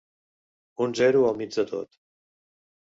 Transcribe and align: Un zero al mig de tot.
Un 0.87 0.97
zero 1.01 1.23
al 1.29 1.39
mig 1.45 1.55
de 1.61 1.69
tot. 1.77 2.05